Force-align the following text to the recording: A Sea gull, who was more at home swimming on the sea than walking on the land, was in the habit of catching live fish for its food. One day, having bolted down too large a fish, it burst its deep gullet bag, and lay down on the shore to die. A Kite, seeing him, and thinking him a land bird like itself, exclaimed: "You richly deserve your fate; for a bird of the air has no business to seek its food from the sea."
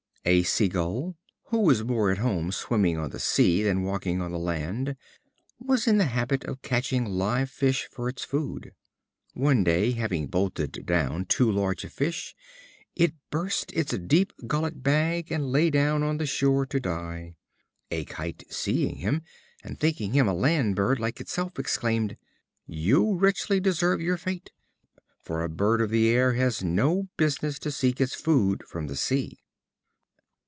A 0.23 0.43
Sea 0.43 0.67
gull, 0.67 1.15
who 1.45 1.61
was 1.61 1.83
more 1.83 2.11
at 2.11 2.19
home 2.19 2.51
swimming 2.51 2.95
on 2.95 3.09
the 3.09 3.17
sea 3.19 3.63
than 3.63 3.81
walking 3.81 4.21
on 4.21 4.31
the 4.31 4.37
land, 4.37 4.95
was 5.59 5.87
in 5.87 5.97
the 5.97 6.05
habit 6.05 6.45
of 6.45 6.61
catching 6.61 7.05
live 7.07 7.49
fish 7.49 7.87
for 7.91 8.07
its 8.07 8.23
food. 8.23 8.71
One 9.33 9.63
day, 9.63 9.93
having 9.93 10.27
bolted 10.27 10.85
down 10.85 11.25
too 11.25 11.51
large 11.51 11.83
a 11.83 11.89
fish, 11.89 12.35
it 12.95 13.15
burst 13.31 13.73
its 13.73 13.97
deep 13.97 14.31
gullet 14.45 14.83
bag, 14.83 15.31
and 15.31 15.51
lay 15.51 15.71
down 15.71 16.03
on 16.03 16.17
the 16.17 16.27
shore 16.27 16.67
to 16.67 16.79
die. 16.79 17.33
A 17.89 18.05
Kite, 18.05 18.43
seeing 18.47 18.97
him, 18.97 19.23
and 19.63 19.79
thinking 19.79 20.13
him 20.13 20.27
a 20.27 20.35
land 20.35 20.75
bird 20.75 20.99
like 20.99 21.19
itself, 21.19 21.57
exclaimed: 21.57 22.15
"You 22.67 23.15
richly 23.15 23.59
deserve 23.59 23.99
your 24.01 24.17
fate; 24.17 24.51
for 25.23 25.41
a 25.43 25.49
bird 25.49 25.81
of 25.81 25.89
the 25.89 26.09
air 26.09 26.33
has 26.33 26.63
no 26.63 27.07
business 27.17 27.57
to 27.57 27.71
seek 27.71 27.99
its 27.99 28.13
food 28.13 28.61
from 28.67 28.85
the 28.85 28.95
sea." 28.95 29.39